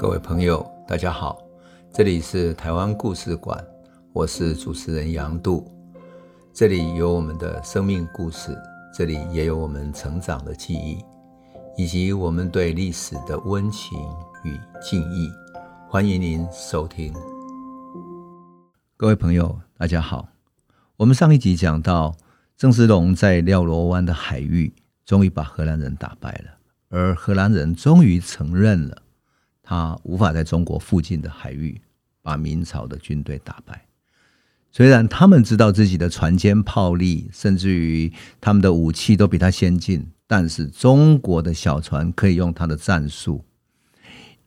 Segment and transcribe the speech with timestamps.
[0.00, 1.38] 各位朋友，大家好，
[1.92, 3.62] 这里是台湾故事馆，
[4.14, 5.70] 我是主持人杨度，
[6.54, 8.56] 这里有我们的生命故事，
[8.94, 11.04] 这里也有我们成长的记忆，
[11.76, 13.98] 以及我们对历史的温情
[14.42, 15.30] 与敬意。
[15.86, 17.12] 欢迎您收听。
[18.96, 20.30] 各位朋友，大家好，
[20.96, 22.16] 我们上一集讲到
[22.56, 24.72] 郑芝龙在廖罗湾的海域，
[25.04, 26.52] 终于把荷兰人打败了，
[26.88, 29.02] 而荷兰人终于承认了。
[29.70, 31.80] 他无法在中国附近的海域
[32.22, 33.86] 把明朝的军队打败。
[34.72, 43.44] 虽然他们知道自己的船坚炮利，甚至于他们的武器都比他先进，但是中国的小船可以用他的战术，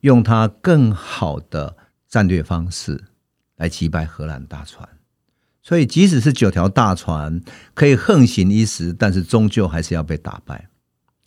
[0.02, 1.78] 用他更好的
[2.10, 3.06] 战略方式
[3.56, 4.90] 来击败荷兰大船。
[5.62, 7.42] 所以，即使是九条大船
[7.74, 10.68] 可以横行一时，但是终究还是要被打败。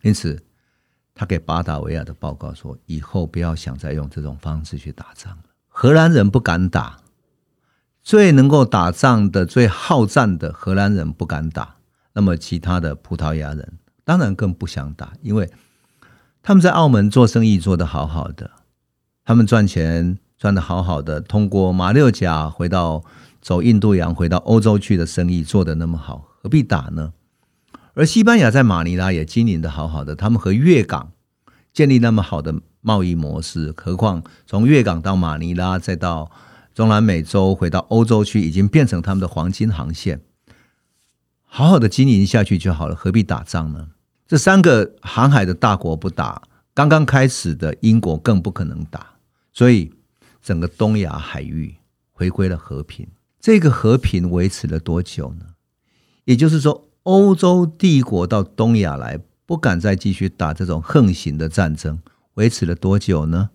[0.03, 0.43] 因此。
[1.19, 5.45] 他给巴达维亚的报告说：“以后不要想再用这种方式去打仗了。
[5.67, 6.99] 荷兰人不敢打，
[8.03, 11.77] 最能够打仗的、最好战的荷兰人不敢打。
[12.13, 15.51] 那么，其他的葡萄牙人当然更不想打，因为
[16.43, 18.51] 他们在澳门做生意做得好好的，
[19.25, 23.03] 他们赚钱赚得好好的，通过马六甲回到
[23.41, 27.15] 走印度洋回到欧洲去的生意做得那么好，何必打呢？”
[27.97, 31.13] 而西班牙在马尼拉也经营得好好的，他们和粤港
[31.73, 36.31] 建立那么好的贸易模式，何况从粤港到马尼拉，再到
[36.75, 40.21] 中南美洲，回到欧洲去，已经变成他们的黄金航线。
[41.43, 43.89] 好好的经营下去就好了，何必打仗呢？
[44.29, 46.43] 这三个航海的大国不打，
[46.75, 49.15] 刚刚开始的英国更不可能打，
[49.55, 49.91] 所以
[50.43, 51.75] 整个东亚海域
[52.13, 53.09] 回归了和平。
[53.41, 55.47] 这个和平维持了多久呢？
[56.27, 56.83] 也就是说。
[57.07, 62.01] 欧洲帝国到东亚来，不敢再继续打这种横行的战争，
[62.35, 63.51] 维持了多久呢？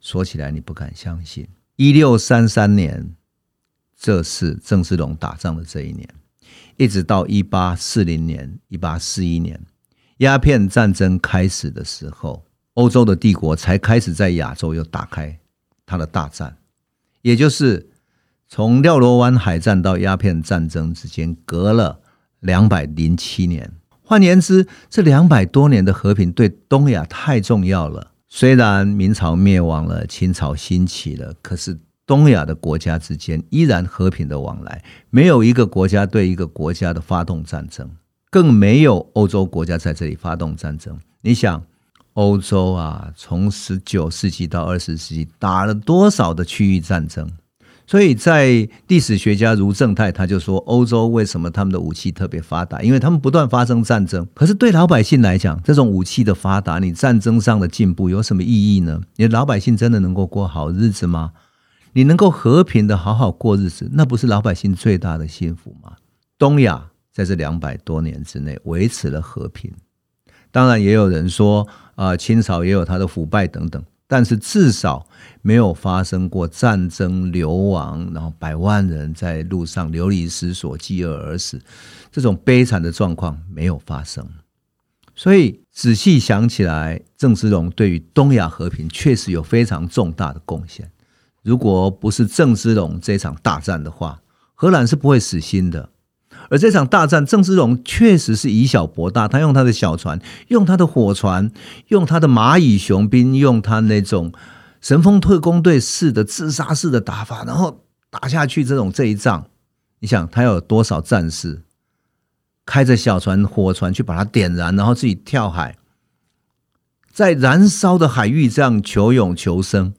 [0.00, 3.14] 说起来你不敢相信，一六三三年，
[3.94, 6.08] 这是郑芝龙打仗的这一年，
[6.78, 9.60] 一直到一八四零年、一八四一年，
[10.18, 15.38] 鸦片战争开始的时候，欧洲的帝国才开始在亚洲又打开
[15.84, 16.56] 他的大战，
[17.20, 17.90] 也就是
[18.48, 22.00] 从廖罗湾海战到鸦片战争之间隔了。
[22.40, 23.70] 两百零七年，
[24.02, 28.12] 换言之，这两百多年的和平对东亚太重要了。
[28.28, 37.90] 虽然明朝灭亡了，清朝兴起了，可是东亚的国家之间依然和平的往来，没有一个国家对一个国家的发动战争，
[38.30, 40.98] 更没有欧洲国家在这里发动战争。
[41.22, 41.62] 你想，
[42.12, 47.30] 欧洲啊，从十九世纪到二十世纪，打了多少的区域战争？
[47.88, 52.82] 所以在历史学家如正泰他就说，欧洲为什么他们的武器特别发达？
[52.82, 54.28] 因为他们不断发生战争。
[54.34, 59.00] 可是对老百姓来讲，这种武器的发达，你战争上的进步有什么意义呢？
[59.16, 61.32] 你老百姓真的能够过好日子吗？
[61.94, 65.92] 你能够和平的好好过日子，那不是老百姓最大的幸福吗？
[66.38, 69.72] 东亚在这两百多年之内维持了和平。
[70.50, 73.82] 当然，也有人说啊，清朝也有它的腐败等等。
[74.08, 75.06] 但是至少
[75.42, 81.60] 没有发生过战争流亡，然后百万人在路上流离失所、饥饿而死，
[82.10, 84.26] 这种悲惨的状况没有发生。
[85.14, 90.90] 所以仔细想起来，郑芝龙对于东亚和平确实有非常重大的贡献。
[91.42, 94.20] 如果不是郑芝龙这场大战的话，
[94.54, 95.90] 荷兰是不会死心的。
[96.48, 99.28] 而这场大战，郑芝龙确实是以小博大。
[99.28, 101.50] 他用他的小船，用他的火船，
[101.88, 104.32] 用他的蚂蚁雄兵，用他那种
[104.80, 108.64] 神风特攻队式的自杀式的打法，然后打下去。
[108.64, 109.46] 这种这一仗，
[110.00, 111.62] 你想他有多少战士
[112.64, 115.76] 开着小船、火船去把它点燃，然后自己跳海，
[117.12, 119.92] 在燃烧的海域这样求勇求生，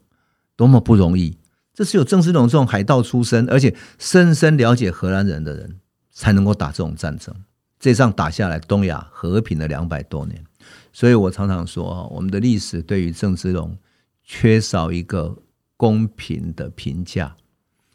[0.56, 1.38] 多么不容易！
[1.74, 5.78] 这是有郑芝龙这种海盗出身，而且深深了解荷兰人的人。
[6.12, 7.34] 才能够打这种战争，
[7.80, 10.44] 这仗打下来，东亚和平了两百多年。
[10.91, 13.78] 所以我常常说，我们的历史对于郑芝龙
[14.23, 15.38] 缺少一个
[15.78, 17.35] 公平的评价。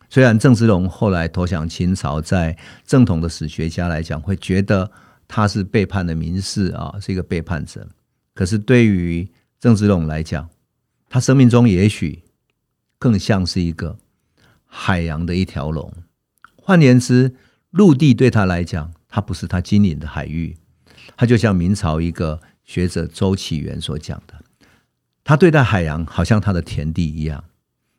[0.09, 2.57] 虽然郑芝龙后来投降清朝，在
[2.87, 4.91] 正统的史学家来讲，会觉得
[5.27, 7.87] 他是背叛的名士啊，是一个背叛者。
[8.33, 9.29] 可是对于
[9.59, 10.49] 郑芝龙来讲，
[11.09, 12.23] 他生命中也许
[12.99, 13.99] 更像是一个
[14.65, 15.93] 海洋的一条龙。
[16.57, 17.35] 换言之，
[17.75, 20.57] 陆地对他来讲，他不是他经营的海域，
[21.17, 24.35] 他就像明朝一个学者周启源所讲的，
[25.25, 27.43] 他对待海洋好像他的田地一样，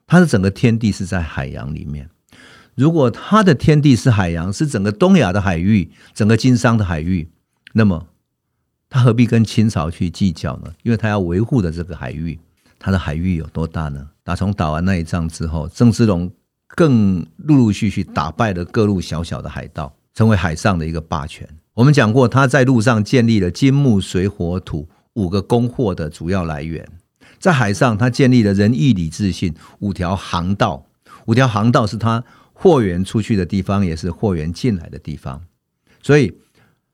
[0.07, 2.09] 他的整个天地是在海洋里面。
[2.75, 7.29] 如果他的天地是海洋，是整个东亚的海域，整个经商的海域，
[7.73, 8.07] 那么
[8.89, 10.73] 他何必跟清朝去计较呢？
[10.83, 12.39] 因为他要维护的这个海域，
[12.79, 14.07] 他的海域有多大呢？
[14.23, 16.31] 打从打完那一仗之后，郑芝龙
[16.75, 21.47] 更陆陆续续打败了各路小小的海盗，成为海上的一个霸权。
[21.73, 26.87] 我们讲过，他在陆上建立了金木水火土五个供货的主要来源，
[27.39, 30.85] 在海上他建立了仁义礼智信五条航道，
[31.25, 32.23] 五条航道是他
[32.53, 35.41] 货源出去的地方，也是货源进来的地方。
[36.01, 36.33] 所以，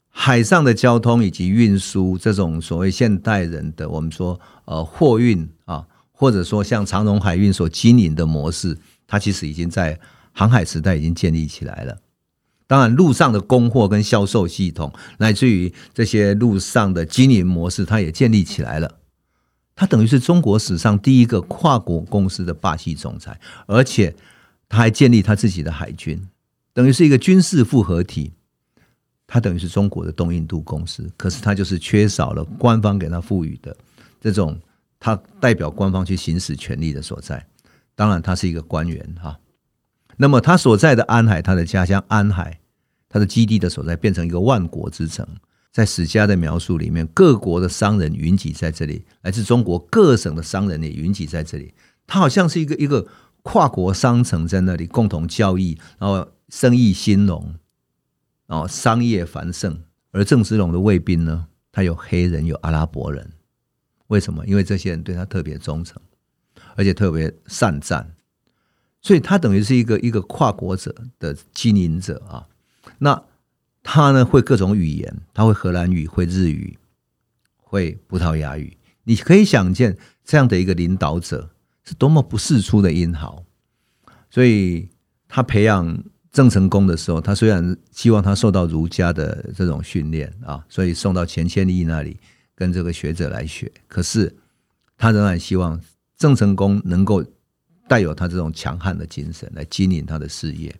[0.09, 5.87] 海上的交通以及运输这种所谓现代人的我们说呃货运啊。
[6.13, 8.77] 或者说，像长荣海运所经营的模式，
[9.11, 9.99] 它其实已经在
[10.31, 11.97] 航海时代已经建立起来了。
[12.65, 18.99] 当然，陆上的供货跟销售系统，乃至于这些陆上的经营模式，它也建立起来了。
[19.75, 24.15] 它等于是中国史上第一个跨国公司的霸气总裁，而且
[24.69, 26.25] 他还建立他自己的海军，
[26.73, 28.31] 等于是一个军事复合体。
[29.27, 33.75] 它等于是中国的东印度公司，可是它就是缺少了官方给他赋予的
[34.21, 34.57] 这种。
[35.03, 37.43] 他代表官方去行使权力的所在，
[37.95, 39.39] 当然他是一个官员哈。
[40.17, 42.59] 那么他所在的安海，他的家乡安海，
[43.09, 45.27] 他的基地的所在变成一个万国之城。
[45.71, 51.73] 在史家的描述里面，各国的商人云集在这里，来自中国各省的商人也云集在这里。
[52.05, 53.07] 他好像是一个一个
[53.41, 57.55] 跨国商城在那里共同交易，然后生意兴隆，
[58.47, 59.81] 然后商业繁盛。
[60.11, 63.31] 而郑芝龙的卫兵呢，他有黑人，有阿拉伯人。
[64.07, 64.45] 为什么？
[64.45, 66.01] 因为这些人对他特别忠诚，
[66.75, 68.15] 而且特别善战，
[69.01, 72.47] 所以他等于是一个一个跨国者的经营者啊。
[72.99, 73.23] 那
[73.83, 76.77] 他呢，会各种语言，他会荷兰语，会日语，
[77.57, 78.77] 会葡萄牙语。
[79.03, 81.51] 你可以想见这样的一个领导者
[81.83, 83.43] 是多么不世出的英豪。
[84.29, 84.89] 所以
[85.27, 92.17] 他培养郑成功的时候，他虽然希望他受到儒家的这种训练啊，所以送到钱谦益那里。
[92.53, 94.35] 跟这个学者来学，可是
[94.95, 95.81] 他仍然希望
[96.21, 97.25] 郑成功能够
[97.87, 100.73] 带有他这种强悍的精神来经营他的事业。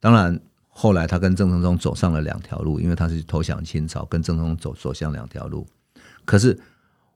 [0.00, 5.66] 当然，后来他跟郑成功走上了两条路，因为他是投降清朝，跟郑成功走走向两条路。
[6.24, 6.58] 可是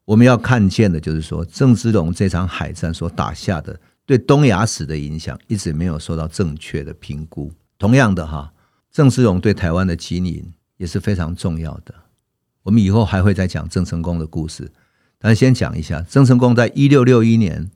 [0.04, 7.50] 我们要看见的就是说，郑芝龙这场海战所打下的对东亚史的影响，一直没有受到正确的评估。
[7.78, 8.52] 同样的哈，
[8.92, 11.94] 郑芝龙对台湾的经营也是非常重要的。
[12.64, 14.70] 我们以后还会再讲郑成功的故事，
[15.24, 17.70] 但先讲一下，郑成功在一六六一年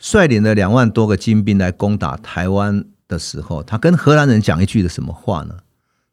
[0.00, 5.56] 率领了两万多个精兵来攻打台湾的时候，他跟荷兰人讲一句的什么话呢？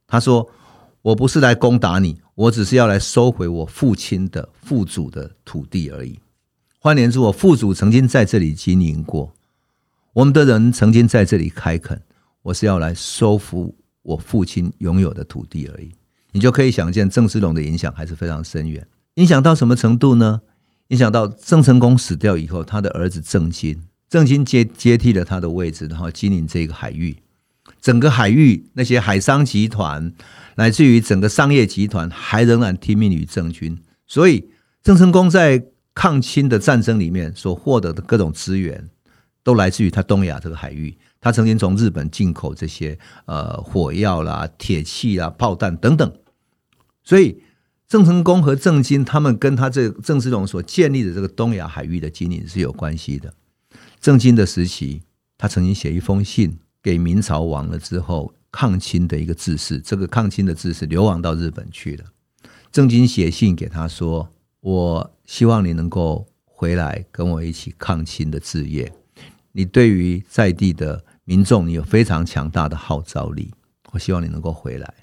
[0.05, 0.47] 他说
[1.01, 6.19] ：“我不是来攻打你，我只是要来收回我父亲的父祖的土地而已。
[6.77, 9.33] 换言之，我父祖曾经在这里经营过，
[10.13, 11.99] 我们的人曾经在这里开垦，
[12.43, 15.91] 我是要来收复我父亲拥有的土地而已。”
[16.31, 20.41] 你就可以想见郑芝龙的影响还是非常深远，影响到什么程度呢？
[20.89, 27.17] 影响到郑成功死掉以后，他的儿子郑经，郑经接接替了他的位置，然后经营这个海域，
[27.81, 30.13] 整个海域那些海商集团，
[30.55, 33.77] 乃至于整个商业集团，还仍然听命于郑军。
[34.05, 34.47] 所以
[34.83, 35.65] 郑成功在
[35.95, 38.89] 抗清的战争里面所获得的各种资源，
[39.43, 40.95] 都来自于他东亚这个海域。
[41.19, 46.13] 他曾经从日本进口这些呃火药啦、铁器啦、炮弹等等。
[47.03, 47.41] 所以，
[47.87, 53.33] 郑成功和郑经他们跟他这郑芝龙所建立的这个东亚海域的经营是有关系的。
[53.99, 55.03] 郑经的时期，
[55.37, 62.05] 他曾经写一封信给明朝亡了之后抗清的一个志士，这个抗清的志士流亡到日本去了。
[62.71, 64.27] 郑经写信给他说
[64.61, 68.91] ：“我希望你能够回来跟我一起抗清的志业。
[69.51, 73.53] 你对于在地的民众，你有非常强大的号召力。
[73.91, 74.93] 我希望你能够回来。”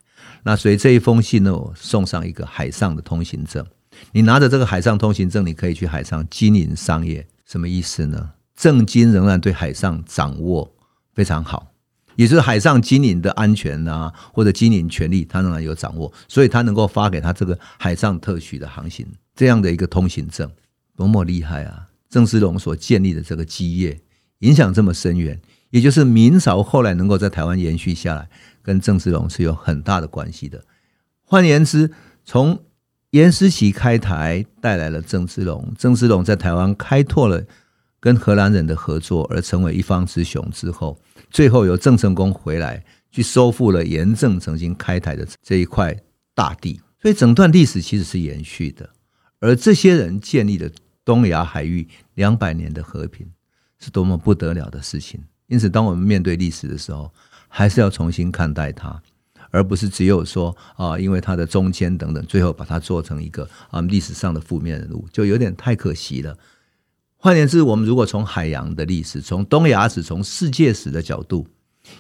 [0.43, 3.65] 那所以这一封信呢，我送上一个海上的通行证。
[4.13, 7.27] 你拿着这个海上通行证，你可以去海上经营商业。
[7.47, 8.33] 什么意思呢？
[8.57, 10.75] 郑经仍然对海上掌握
[11.15, 11.73] 非常好，
[12.17, 20.51] 也就是海上经营的安全啊，或者经营权利，他仍然有掌握，所以他能够发给他这个海上特许的航行这样的一个通行证，
[20.97, 21.89] 多么厉害啊！
[22.09, 24.01] 郑芝龙所建立的这个基业，
[24.41, 25.41] 影响这么深远，
[25.73, 28.31] 也就是明朝后来能够在台湾延续下来。
[28.65, 30.65] 跟郑芝龙是有很大的关系的。
[31.21, 31.91] 换言之，
[32.25, 32.63] 从
[33.11, 37.45] 严思齐开台带来了郑芝龙，郑芝龙在台湾开拓了
[37.99, 40.97] 跟荷兰人的合作，而成为一方之雄之后，
[41.29, 45.97] 最后由郑成功回来去收复了严正曾经开台的这一块
[46.33, 48.89] 大地，所以整段历史其实是延续的。
[49.41, 50.71] 而这些人建立了
[51.05, 53.29] 东亚海域两百年的和平，
[53.81, 55.21] 是多么不得了的事情。
[55.53, 57.13] 因此，当我们面对历史的时候，
[57.47, 59.03] 还是要重新看待它，
[59.51, 66.39] 而不是只有说啊，因为它的中间等等，最后把它做成一个啊历史上的负面人物，就有点太可惜了。
[67.19, 71.47] 换言之，我们如果从海洋的历史、从东亚史、从世界史的角度，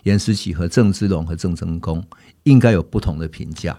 [0.04, 2.02] 颜思琪和郑芝龙和郑成功
[2.44, 3.78] 应该有不同的评价。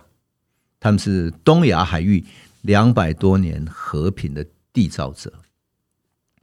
[0.80, 2.24] 他们是东亚海域
[2.62, 5.34] 两百多年和平的缔造者。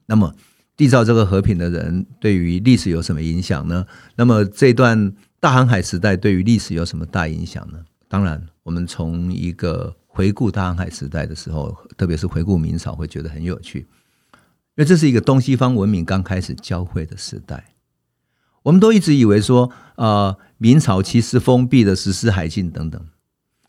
[0.06, 0.34] 那么，
[0.80, 3.84] 缔造这个和平的人对于历史有什么影响呢？
[4.16, 7.78] 那么，这段大航海时代对于历史有什么大影响呢？
[8.08, 13.80] 当然，我们从一个回顾大航海时代的时候，特别是回顾明朝，会觉得很有趣。
[13.80, 17.74] 因为这是一个东西方文明刚开始交汇的时代，
[18.62, 22.98] 我们都一直以为说，呃，明朝其实封闭的实施海禁等等。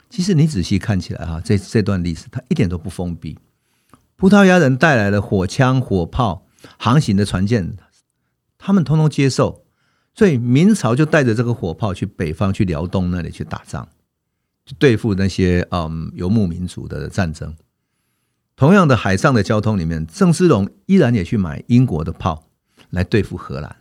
[0.10, 3.38] 其实你仔细看起来哈，这这段历史它一点都不封闭。
[4.16, 6.46] 葡萄牙人带来的火枪、火炮、
[6.78, 7.76] 航行的船舰，
[8.58, 9.66] 他们通通接受，
[10.14, 13.88] 所以明朝就带着这个火炮去北方、去辽东那里去打仗，
[14.66, 17.56] 去对付那些嗯游牧民族的战争。
[18.56, 22.48] 同样的海上的交通里面，郑芝龙依然也去买英国的炮
[22.92, 23.76] 来对付荷兰。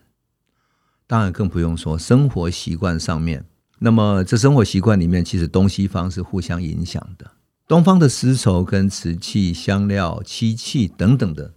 [1.07, 3.45] 当然更不用说生活习惯上面。
[3.81, 7.31] 那么这生活习惯里面，其实东西方是互相影响的。
[7.67, 11.55] 东方的丝绸跟瓷器、香料、漆器等等的，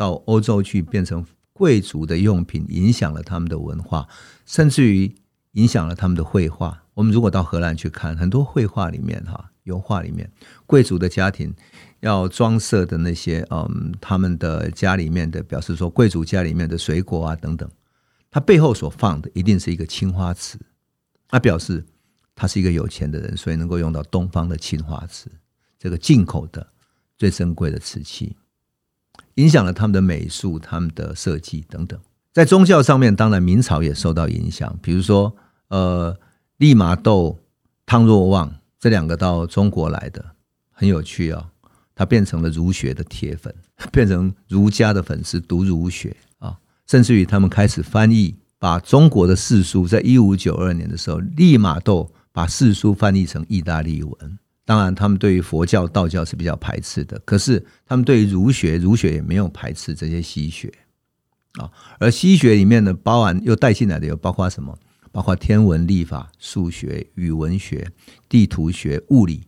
[0.00, 4.08] 到欧洲去变成贵族的用品，影响了他们的文化，
[4.46, 5.14] 甚至于
[5.52, 6.84] 影响了他们的绘画。
[6.94, 10.32] 我们如果到荷兰去看，很多绘画里面哈，油画里面，
[10.64, 11.54] 贵族的家庭。
[12.00, 17.70] 要装饰的那些，嗯，他们的家里面的，表示说贵族家里面的水果啊等等，
[18.30, 20.58] 他背后所放的一定是一个青花瓷，
[21.28, 21.84] 他表示
[22.34, 25.30] 他是一个有钱的人，所以能够用到东方的青花瓷，
[25.78, 26.66] 这个进口的
[27.18, 28.34] 最珍贵的瓷器，
[29.40, 31.98] 影响了他们的美术、他们的设计等等。
[32.32, 35.34] 在宗教上面，当然明朝也受到影响，比如说，
[35.68, 36.14] 呃，
[36.58, 37.38] 利玛窦、
[37.86, 40.24] 汤若望这两个到中国来的，
[40.70, 41.46] 很有趣、哦。
[41.94, 43.54] 他变成了儒学的铁粉，
[43.92, 46.56] 变成儒家的粉丝，读儒学啊，
[46.86, 54.38] 甚至于他们开始翻译，把中国的四书，在一五九二年的时候，利玛窦把四书翻译成意大利文。
[54.70, 60.72] 当然，他们对于佛教、道教是比较排斥的，可是他们对于儒学，儒学也没有排斥这些西学
[61.54, 61.68] 啊。
[61.98, 64.78] 而西学里面呢，包含又带进来的有包括什么？
[65.10, 67.90] 包括天文、历法、数学、语文学、
[68.28, 69.44] 地图学、物理。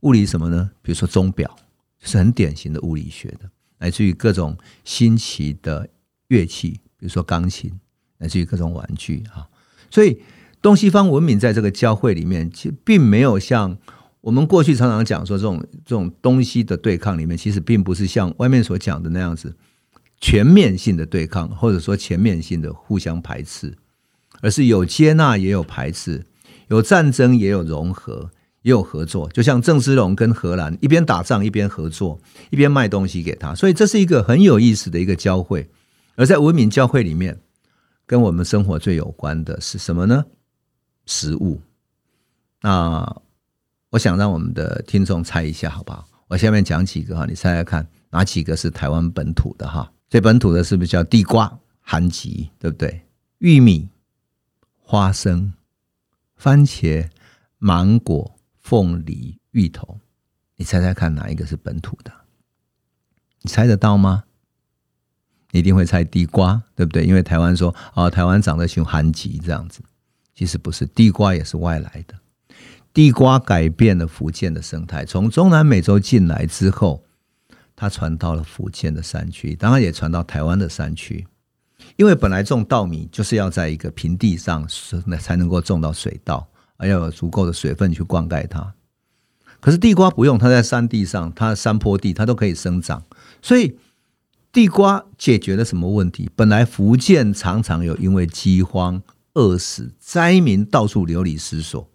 [0.00, 0.70] 物理什么呢？
[0.80, 1.54] 比如说钟表。
[2.00, 5.86] 是很典型的物理学的，来自于各种新奇的
[6.28, 7.70] 乐器，比如说钢琴，
[8.16, 9.46] 来自于各种玩具啊。
[9.90, 10.22] 所以
[10.62, 13.76] 东西方文明在这个交汇里面，其实并没有像
[14.22, 19.54] 我们过去常常讲说这种这种东西的对抗里面，其实并不是像外面所讲的那样子
[20.18, 23.76] 全面性的对抗，或者说全面性的互相排斥，
[24.40, 26.24] 而是有接纳也有排斥，
[26.68, 28.30] 有战争也有融合。
[28.62, 35.68] 也有合作，就像郑芝龙跟荷兰一边打仗一边合作，一边卖东西给他，所以这是一个很有意思的一个交汇。
[36.14, 37.40] 而在文明交汇里面，
[38.06, 40.26] 跟我们生活最有关的是什么呢？
[41.06, 41.60] 食物。
[42.60, 43.20] 那
[43.92, 46.08] 我想让我们的听众猜一下，好不好？
[46.28, 49.92] 我下面讲几个哈，你猜猜看哪几个是台湾本土的哈？
[50.08, 53.02] 最本土的是不是叫地瓜、韩吉，对不对？
[53.38, 53.90] 玉米、
[54.78, 55.52] 花生、
[56.36, 57.08] 番茄、
[57.58, 58.36] 芒果。
[58.62, 59.98] 凤梨、芋头，
[60.54, 62.12] 你猜猜看哪一个是本土的？
[63.40, 64.22] 你猜得到吗？
[65.50, 67.04] 你一定会猜地瓜，对不对？
[67.04, 69.82] 因为台湾说哦，台湾长得像韩吉这样子，
[70.32, 72.14] 其实不是，地瓜也是外来的。
[72.92, 77.04] 地瓜改变了福建的生态，从中南美洲进来之后，
[77.74, 81.26] 它传到了福建的山区，当然也传到台湾的山区。
[81.96, 84.66] 因为本来种稻米就是要在一个平地上，
[85.20, 86.48] 才能够种到水稻。
[86.78, 88.74] 而要有足够的水分去灌溉它，
[89.60, 93.04] 可是地瓜不用，它在山地上，它的山坡地它都可以生长，
[93.40, 93.78] 所以
[94.50, 96.28] 地瓜解决了什么问题？
[96.34, 99.00] 本来福建常常有因为饥荒、
[99.34, 101.88] 饿死、灾民到处流离失所，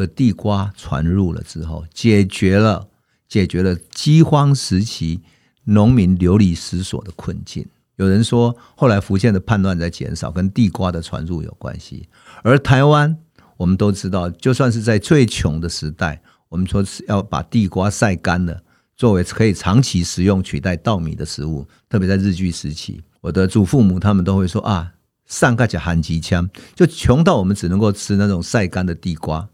[0.00, 2.88] 可地瓜传入了之后，解决了
[3.28, 5.20] 解决了饥荒时期
[5.64, 7.66] 农民流离失所的困境。
[7.96, 12.08] 有人说，后来福建的叛乱在减少，跟地瓜的传入有关系，
[12.42, 13.14] 而台湾。
[13.58, 18.62] 我们都知道，就算是在最穷的时代，我们说是要把地瓜晒干了，
[18.96, 21.68] 作为可以长期食用取代稻米的食物。
[21.86, 24.94] 特别在日据时期，我的祖父母他们都会说啊，
[25.26, 29.46] 上个甲寒极枪，就穷到我们只能够吃那种晒干的地瓜，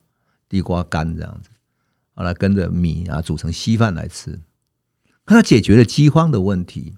[0.48, 1.50] 地瓜干这样子，
[2.14, 4.40] 后来跟着米啊煮成稀饭来吃。
[5.24, 6.94] 它解决了饥荒的问题，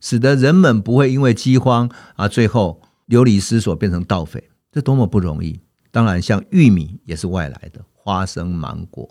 [0.00, 5.60] 使得人们不会因为饥荒啊最后流离失所变成盗匪，这多么不容易！
[5.90, 9.08] 当然，像玉米也是外来的，花生、芒果、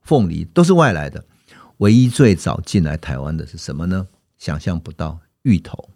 [0.00, 1.24] 凤梨都是外来的。
[1.78, 4.08] 唯一最早进来台湾的是什么呢？
[4.38, 5.90] 想象不到，芋头。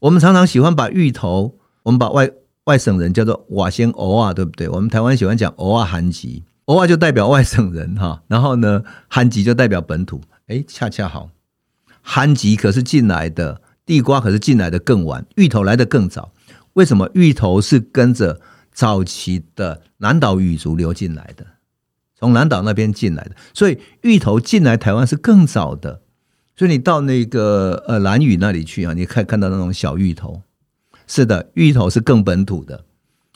[0.00, 2.30] 我们常常喜欢把芋头，我们把外
[2.64, 4.68] 外省人叫做瓦先偶啊，对不对？
[4.68, 10.20] 我们台湾喜欢讲偶啊韩籍，偶啊就代表外省人哈，然后呢韩籍就代表本土。
[10.46, 11.30] 哎，恰恰好，
[12.00, 16.32] 韩籍可是进来的，地瓜可是进来的更晚，芋头来的更早。
[16.74, 18.40] 为什么芋头是跟着
[18.72, 21.46] 早期的南岛语族流进来的？
[22.16, 26.00] 从南岛那边进来的，所以芋头进来台湾是更早的。
[26.56, 30.40] 所以你到那个呃兰屿那里去啊，你可以看到那种小芋头。
[31.06, 32.84] 是的，芋头是更本土的。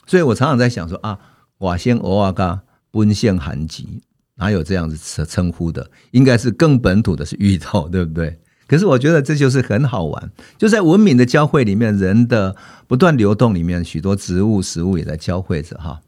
[0.05, 1.19] 所以我常常在想说啊，
[1.59, 2.61] 瓦仙欧阿嘎
[2.91, 4.01] 温县韩籍。
[4.35, 5.91] 哪有这样子称称呼的？
[6.11, 8.39] 应该是更本土的是芋头，对不对？
[8.67, 12.55] 可是我觉得这就是很好玩，就在文明的交汇里面，人的
[12.87, 15.99] 不断流动里面，许多植物、食物也在交汇着哈。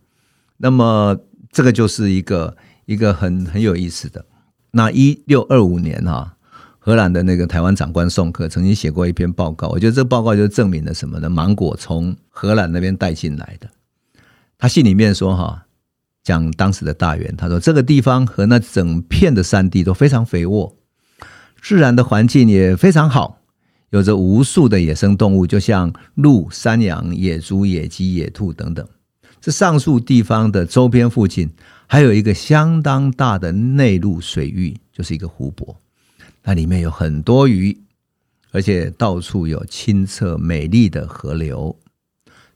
[0.55, 1.17] 那么
[1.51, 4.23] 这个就是一个一个很很有意思的。
[4.71, 6.37] 那一六二五年哈，
[6.83, 11.29] 荷兰的那个台湾长官宋克曾经写过一篇报告，我觉得这报告就证明了什么呢？
[11.29, 13.69] 芒果从荷兰那边带进来的。
[14.57, 15.65] 他信里面说哈。
[16.23, 20.77] 讲当时的大员，他说这个地方和那整片的山地都非常肥沃，
[21.59, 23.39] 自然的环境也非常好，
[23.89, 28.87] 有着无数的野生动物，就像鹿、山羊、野猪、野鸡、野兔等等。
[29.39, 31.49] 这上述地方的周边附近
[31.87, 35.75] 还有一个相当大的内陆水域，就是一个湖泊，
[36.43, 37.77] 那里面有很多鱼，
[38.51, 41.77] 而且到处有清澈美丽的河流。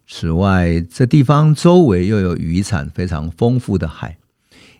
[0.07, 4.17] 此外，这地方周围又有渔产非常丰富的海，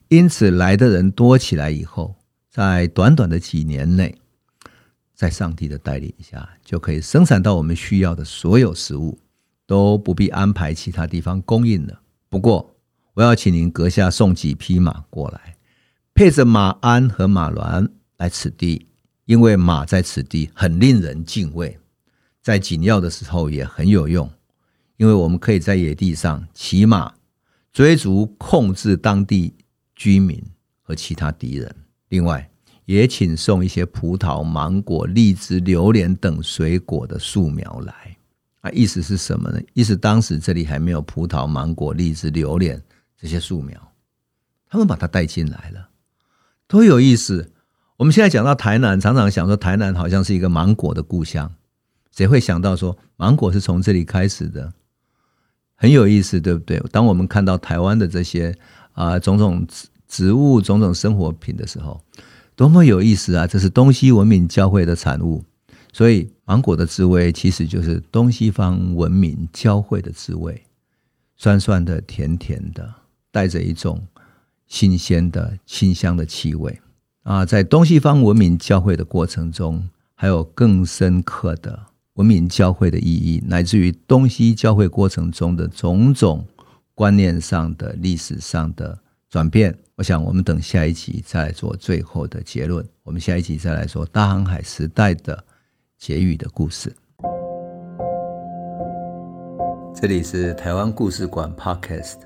[0.07, 2.15] 因此来的人多起来以后，
[2.51, 4.15] 在短短的几年内，
[5.15, 9.17] 在上帝的带领下，就可以生产到我们需要的所有食物，
[9.65, 12.01] 都不必安排其他地方供应了。
[12.29, 12.75] 不过，
[13.15, 15.55] 我要请您阁下送几匹马过来，
[16.13, 18.85] 配着马鞍和马銮来此地，
[19.25, 21.77] 因为马在此地很令人敬畏，
[22.41, 24.29] 在紧要的时候也很有用。
[24.97, 27.13] 因为我们可以在野地上骑马
[27.73, 29.53] 追逐、控制当地
[29.95, 30.41] 居民
[30.81, 31.75] 和其他敌人。
[32.09, 32.49] 另外，
[32.85, 38.15] 也请送一些葡萄、芒果、荔枝、榴莲等水果的树苗来。
[38.61, 39.59] 啊，意思是什么呢？
[39.73, 42.81] 意思当时这里还没有葡萄、芒果、荔枝、榴莲
[43.19, 43.91] 这些树苗，
[44.69, 45.89] 他们把它带进来了，
[46.67, 47.51] 多有意思。
[47.97, 51.53] 我们现在讲到台南，常常想说台南好像是一个芒果的故乡，
[52.11, 54.73] 谁会想到说芒果是从这里开始的？
[55.75, 56.77] 很有意思，对不对？
[56.91, 58.53] 当我们看到台湾的这些
[58.91, 59.65] 啊、呃、种种
[60.09, 62.01] 植物、种种生活品的时候，
[62.55, 63.47] 多么有意思啊！
[63.47, 65.43] 这是东西文明交汇的产物，
[65.93, 70.61] 所以芒果的滋味其实就是东西方文明交汇的滋味，
[71.37, 72.93] 酸酸的、甜甜的，
[73.31, 74.05] 带着一种
[74.67, 76.77] 新鲜的清香的气味
[77.25, 77.43] 啊！
[77.43, 81.87] 在东西方文明交汇的过程中，还有更深刻的。
[82.13, 86.45] 文明交汇的意义，乃至于东西交汇过程中的种种
[86.93, 92.85] 观念上的、历史上的转变，我想我们等下一集再做最后的结论。
[93.03, 95.43] 我们下一集再来说大航海时代的
[95.97, 96.95] 结语的故事。
[99.95, 102.17] 这里是台湾故事馆 Podcast，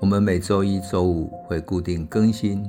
[0.00, 2.68] 我们每周一、周五会固定更新